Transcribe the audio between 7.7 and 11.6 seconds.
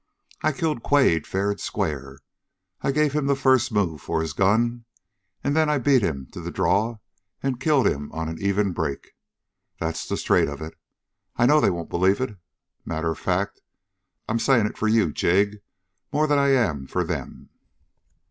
him on an even break. That's the straight of it. I